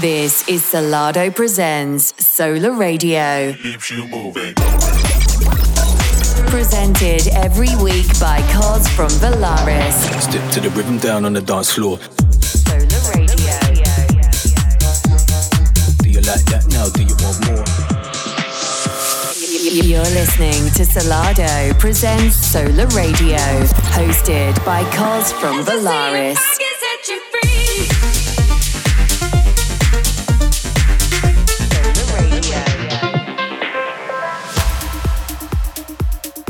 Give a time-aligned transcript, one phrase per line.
[0.00, 3.52] This is Solardo Presents Solar Radio.
[3.52, 4.54] Keeps you moving.
[6.50, 9.94] Presented every week by Cos from Valaris.
[10.20, 11.98] Step to the rhythm down on the dance floor.
[12.40, 13.54] Solar Radio.
[16.02, 16.88] Do you like that now?
[16.90, 17.64] Do you want more?
[19.84, 23.38] You're listening to Solardo Presents Solar Radio.
[23.94, 26.53] Hosted by Cos from Valaris.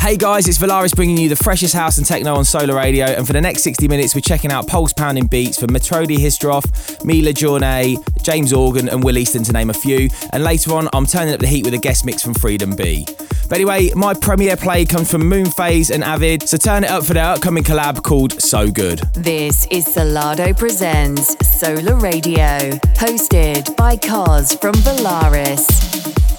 [0.04, 3.06] Hey guys, it's Valaris bringing you the freshest house and techno on Solar Radio.
[3.06, 7.02] And for the next 60 minutes, we're checking out pulse pounding beats from Matrodi Histroff,
[7.06, 10.10] Mila Journée, James Organ, and Will Easton, to name a few.
[10.34, 13.06] And later on, I'm turning up the heat with a guest mix from Freedom B.
[13.48, 17.14] But anyway, my premiere play comes from Moonphase and Avid, so turn it up for
[17.14, 18.98] their upcoming collab called So Good.
[19.14, 22.58] This is Solardo Presents Solar Radio.
[22.98, 26.33] Hosted by Cos from Valaris.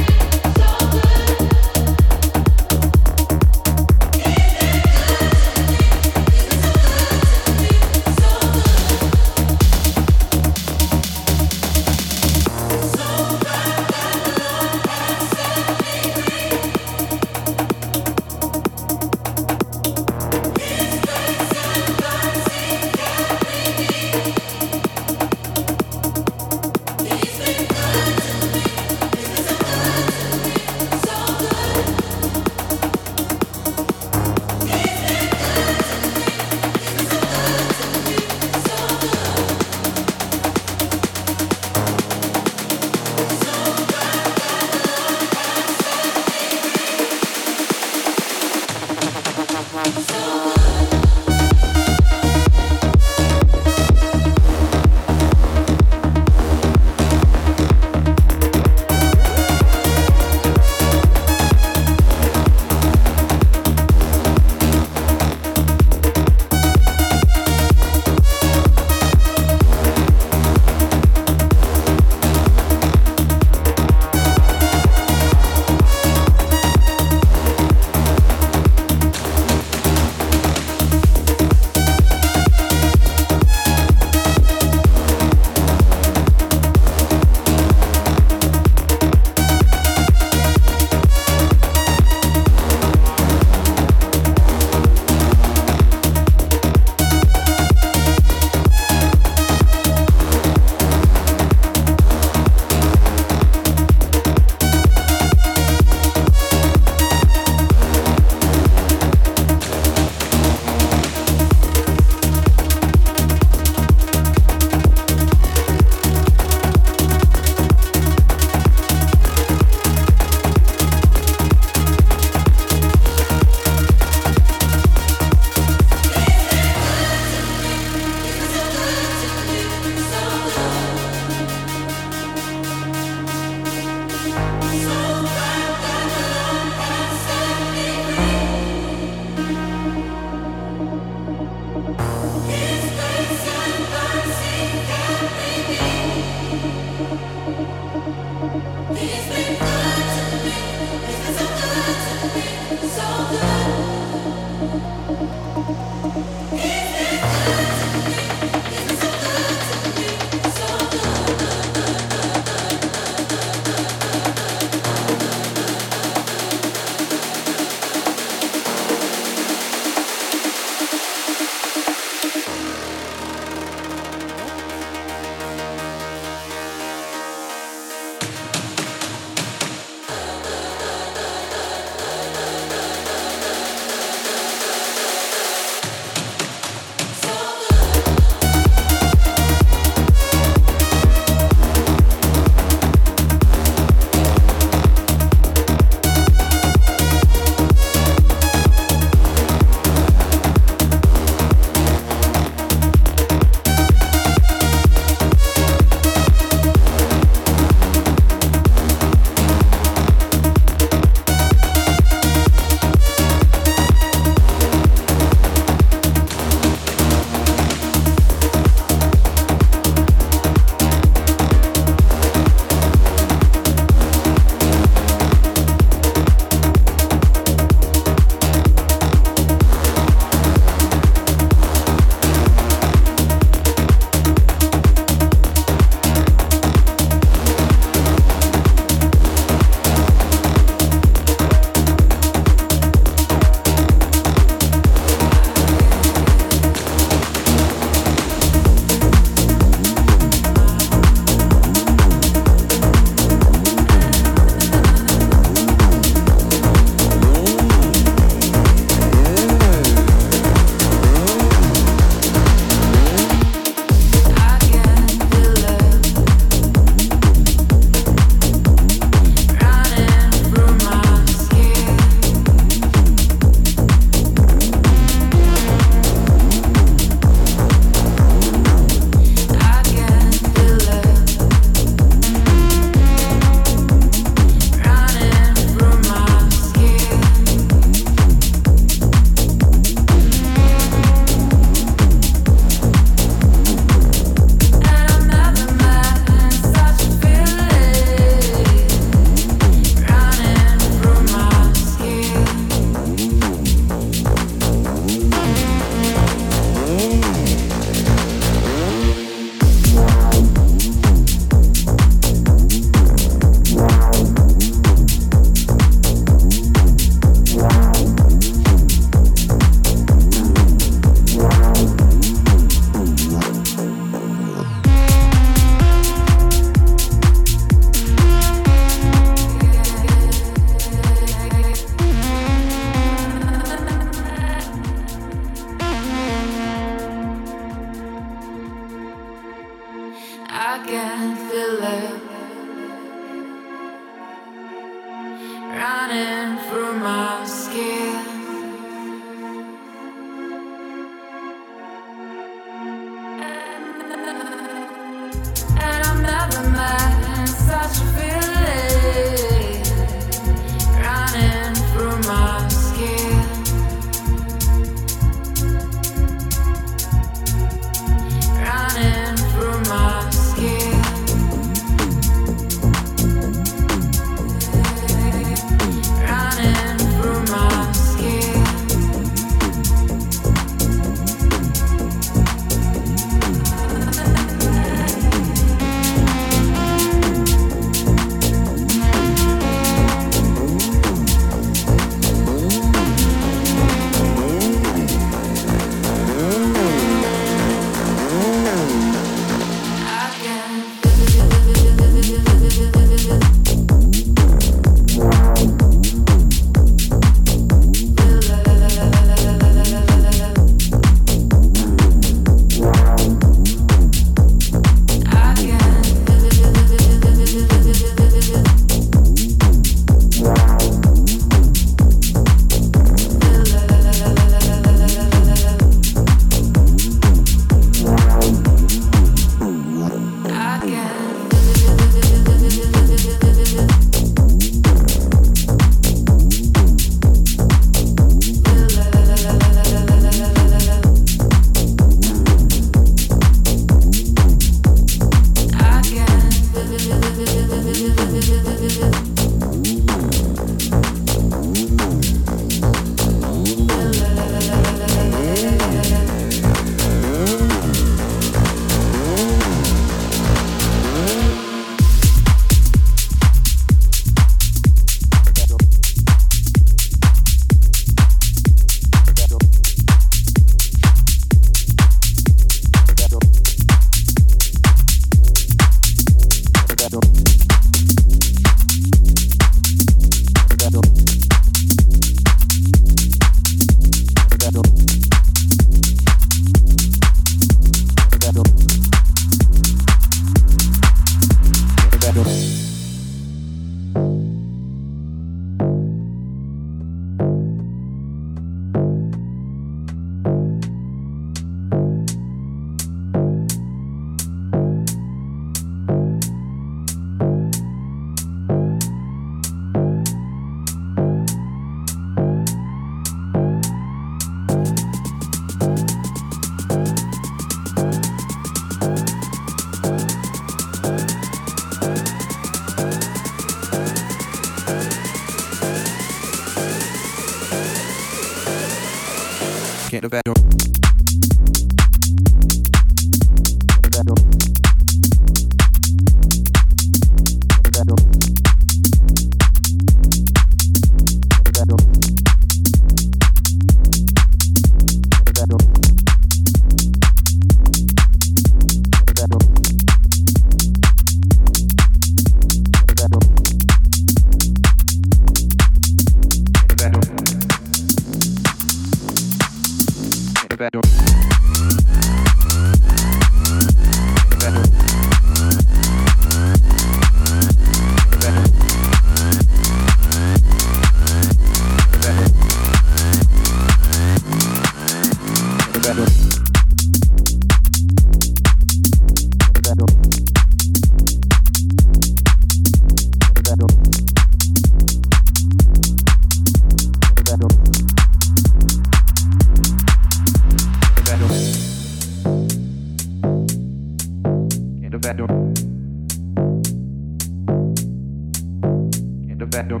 [599.78, 600.00] back door.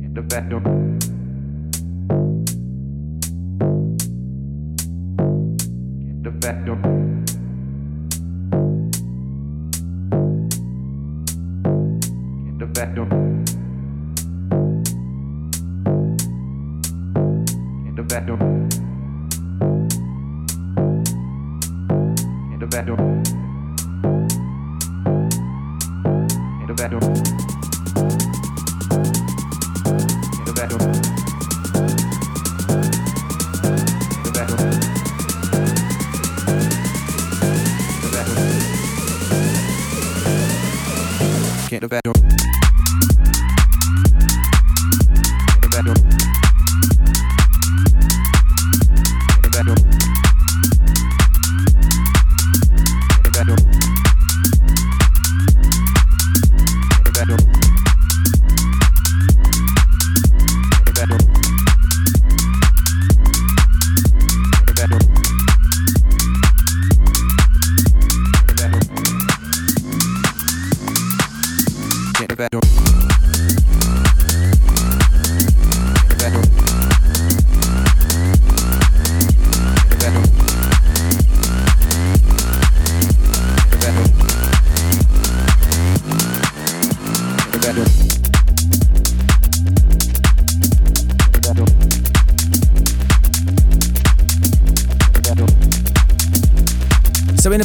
[0.00, 0.60] Get the back door.
[6.06, 7.07] Get the back door.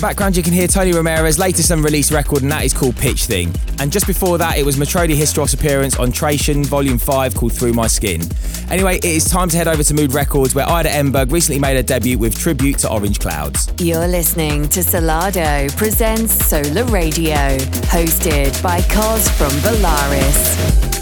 [0.03, 3.55] Background, you can hear Tony Romero's latest unreleased record, and that is called Pitch Thing.
[3.79, 7.72] And just before that, it was Matrodi Histros' appearance on Tration Volume 5 called Through
[7.72, 8.22] My Skin.
[8.69, 11.77] Anyway, it is time to head over to Mood Records, where Ida Engberg recently made
[11.77, 13.72] a debut with Tribute to Orange Clouds.
[13.79, 17.57] You're listening to Solardo presents Solar Radio,
[17.88, 20.92] hosted by Cos from Valaris.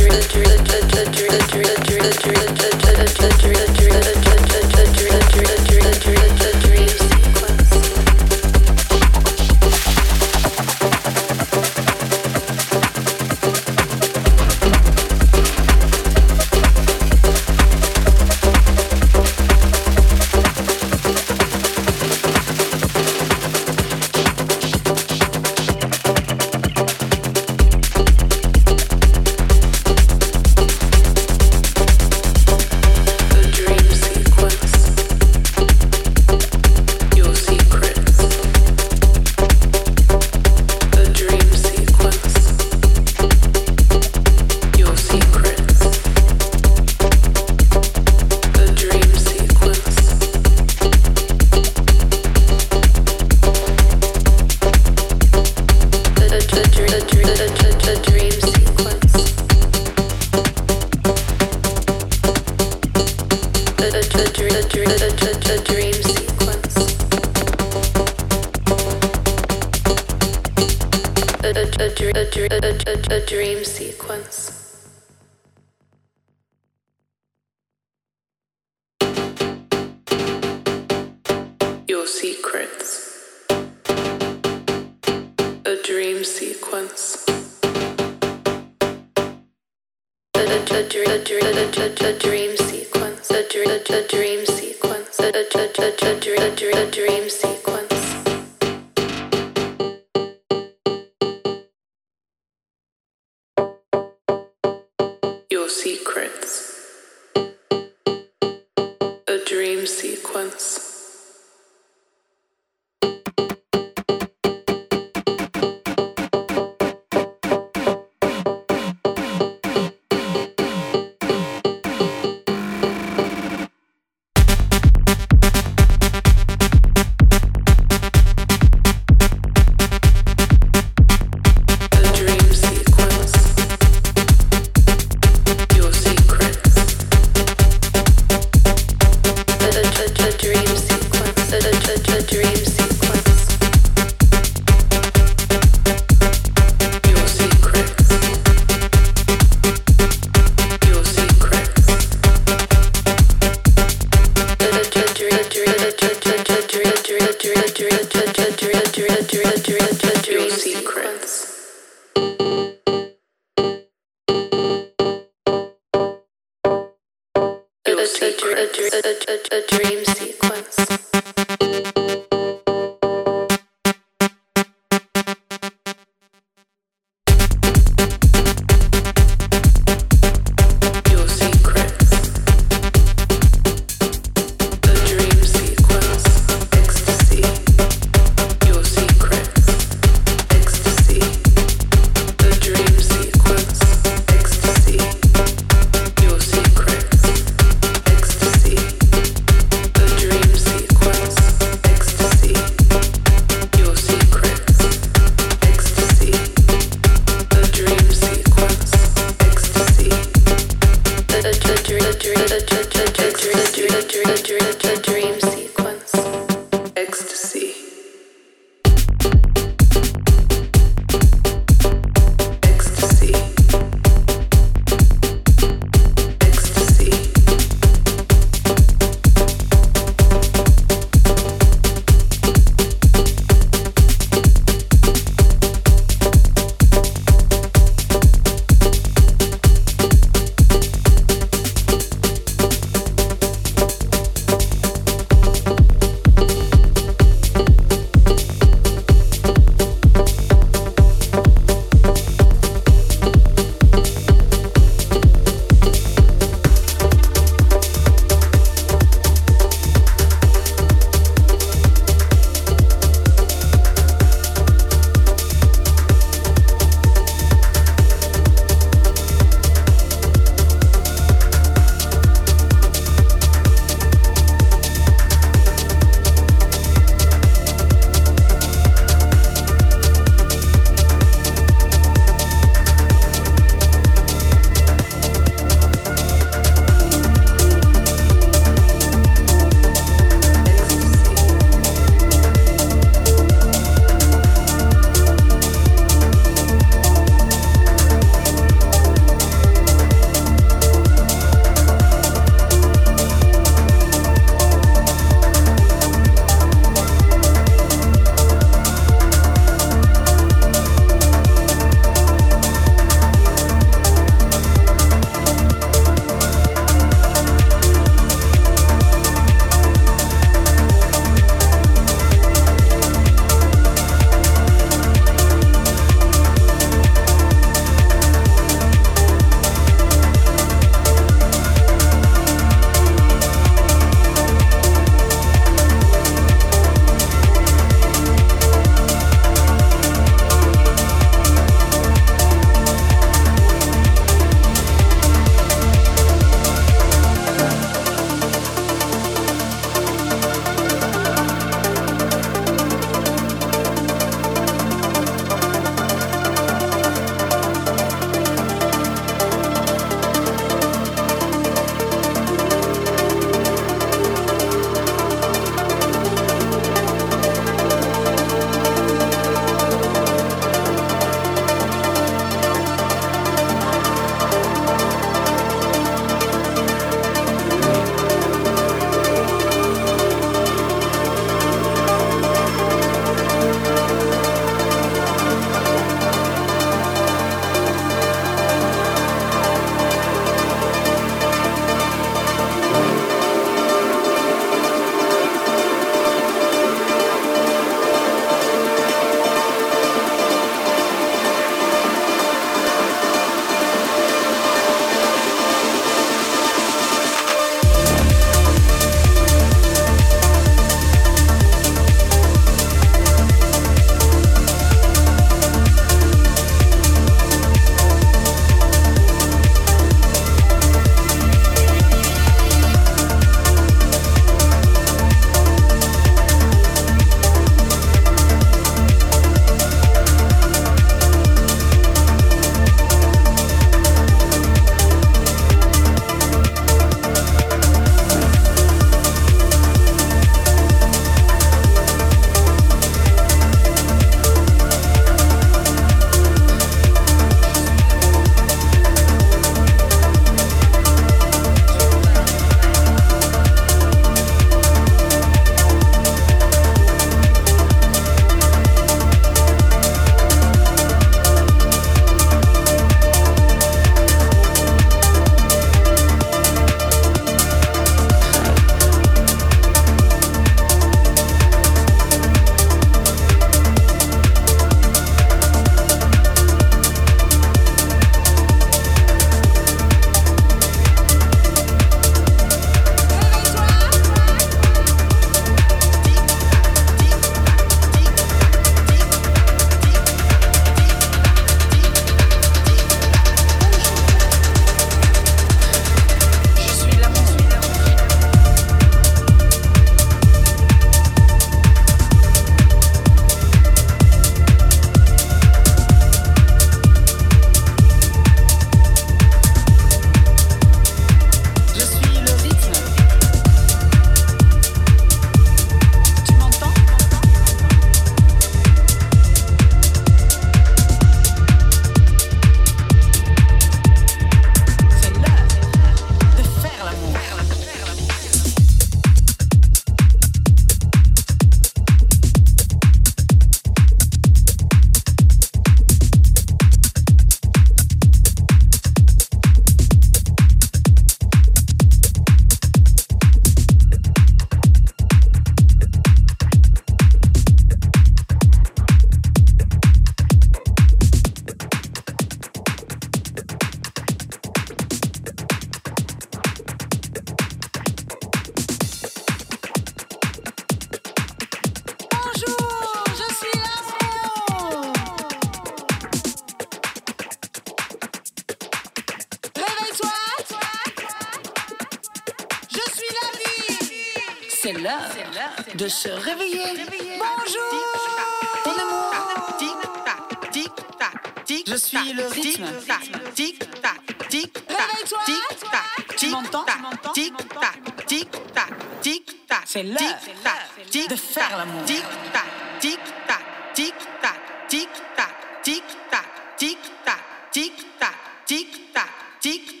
[599.61, 600.00] Tik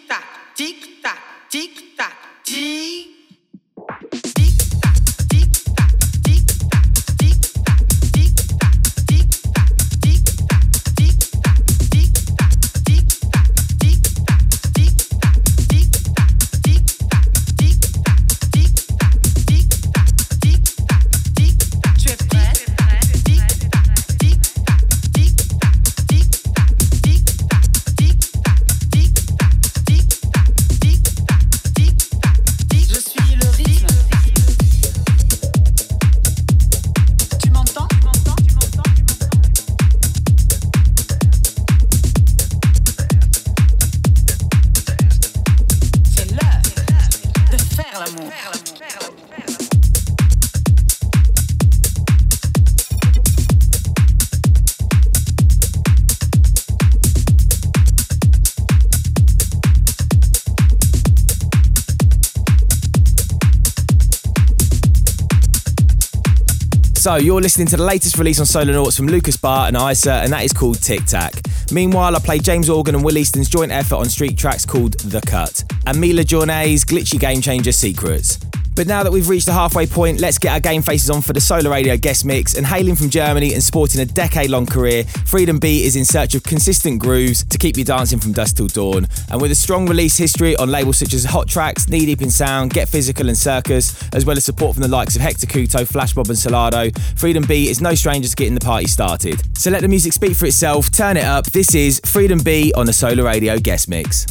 [67.01, 70.13] So, you're listening to the latest release on Solar Nauts from Lucas Barr and Isa,
[70.13, 71.33] and that is called Tic Tac.
[71.71, 75.19] Meanwhile, I played James Organ and Will Easton's joint effort on Street Tracks called The
[75.21, 78.37] Cut, and Mila Journée's Glitchy Game Changer Secrets.
[78.75, 81.33] But now that we've reached the halfway point, let's get our game faces on for
[81.33, 82.55] the Solar Radio guest mix.
[82.55, 86.35] And hailing from Germany and sporting a decade long career, Freedom B is in search
[86.35, 89.07] of consistent grooves to keep you dancing from dusk till dawn.
[89.29, 92.29] And with a strong release history on labels such as Hot Tracks, Knee Deep in
[92.29, 95.87] Sound, Get Physical, and Circus, as well as support from the likes of Hector Couto,
[95.87, 99.41] Flashmob, and Solardo, Freedom B is no stranger to getting the party started.
[99.57, 101.45] So let the music speak for itself, turn it up.
[101.45, 104.25] This is Freedom B on the Solar Radio guest mix.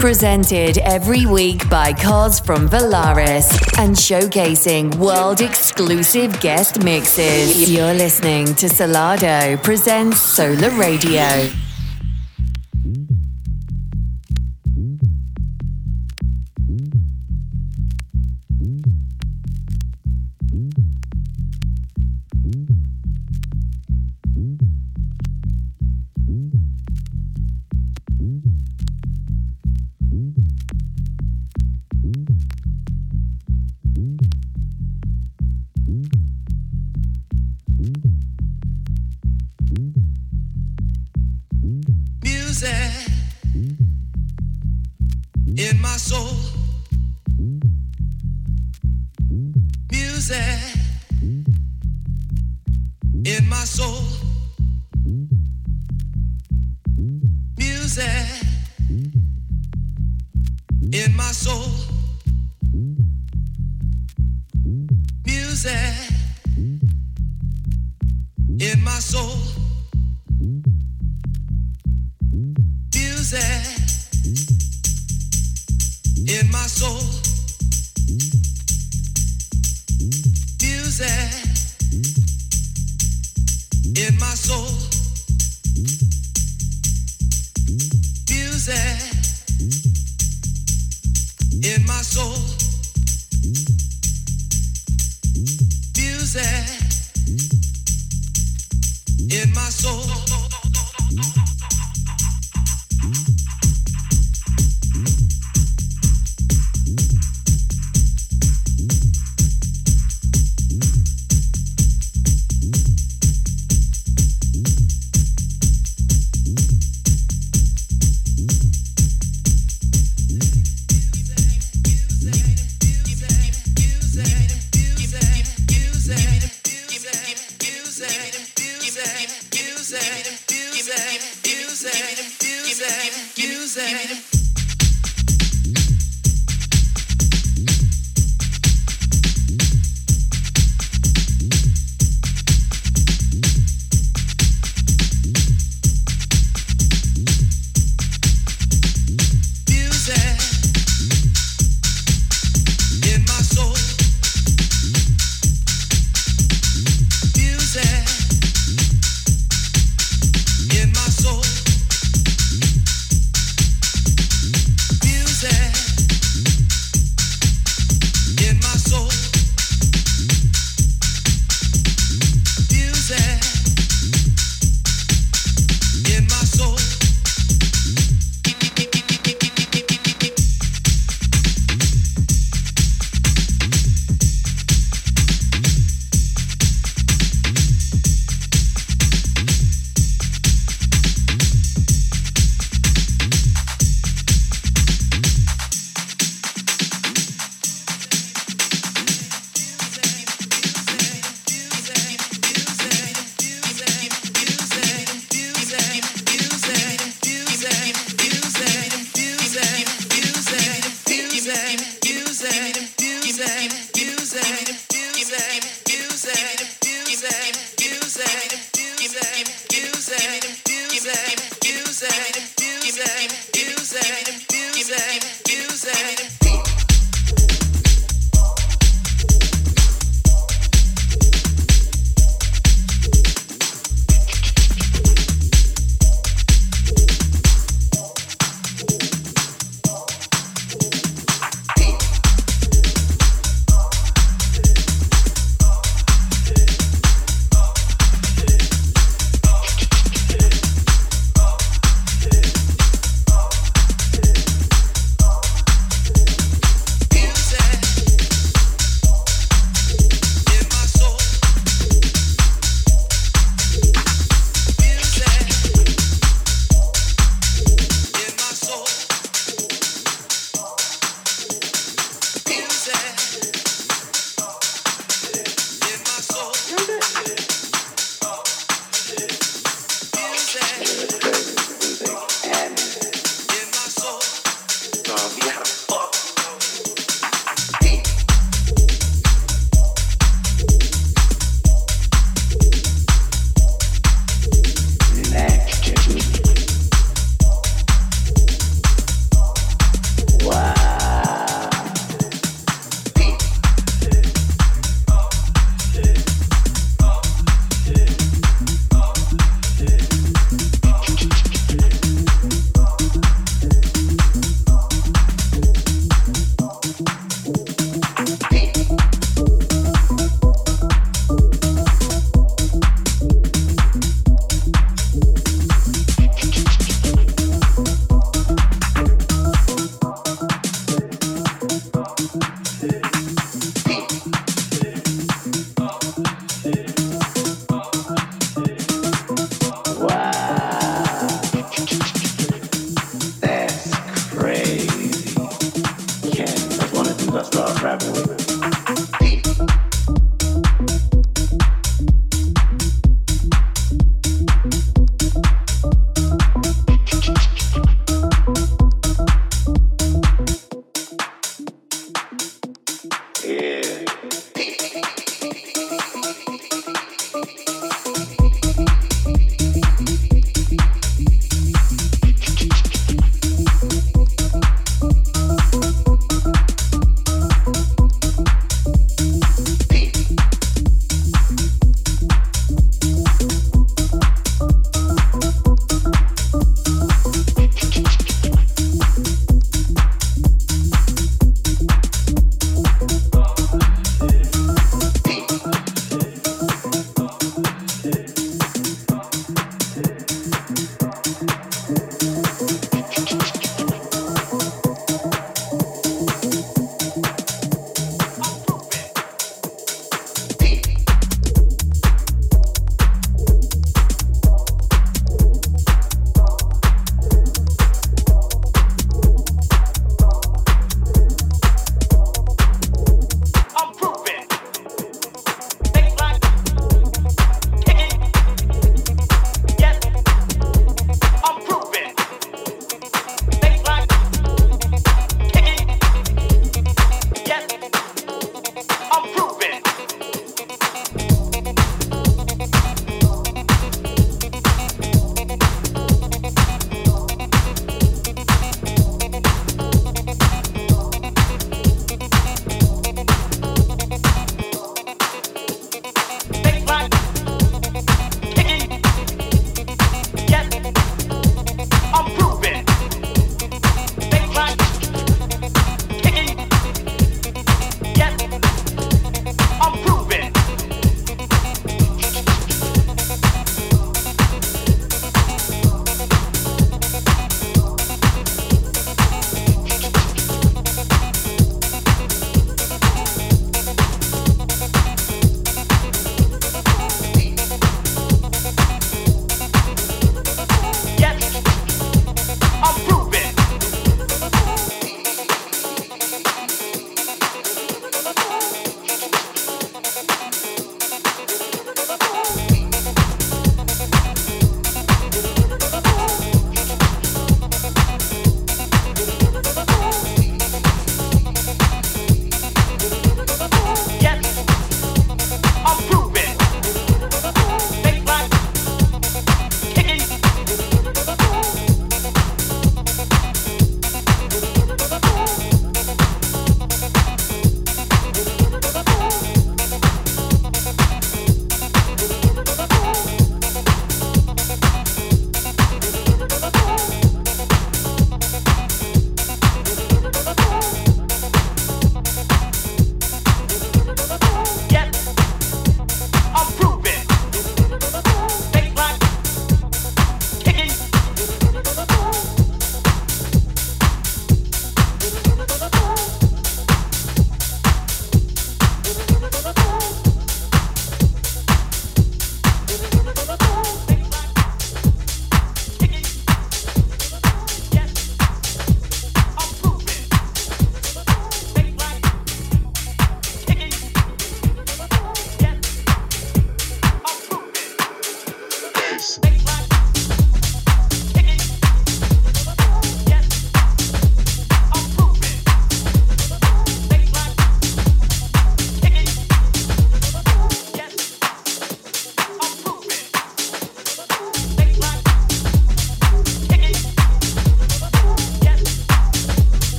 [0.00, 7.70] Presented every week by Cos from Valaris and showcasing world exclusive guest mixes.
[7.70, 11.59] You're listening to Solardo presents Solar Radio.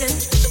[0.00, 0.41] dancing.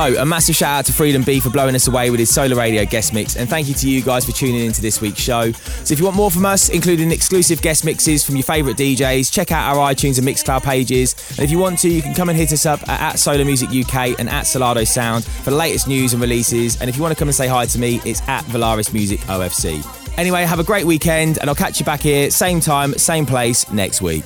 [0.00, 2.56] So, a massive shout out to Freedom B for blowing us away with his Solar
[2.56, 5.52] Radio guest mix, and thank you to you guys for tuning into this week's show.
[5.52, 9.30] So, if you want more from us, including exclusive guest mixes from your favourite DJs,
[9.30, 11.14] check out our iTunes and Mixcloud pages.
[11.32, 13.44] And if you want to, you can come and hit us up at, at Solar
[13.44, 16.80] Music UK and at Solado Sound for the latest news and releases.
[16.80, 19.20] And if you want to come and say hi to me, it's at Valaris Music
[19.20, 19.84] OFC.
[20.16, 23.70] Anyway, have a great weekend, and I'll catch you back here, same time, same place
[23.70, 24.24] next week.